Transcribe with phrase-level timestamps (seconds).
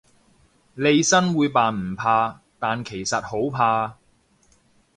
[0.73, 3.97] 利申會扮唔怕，但其實好怕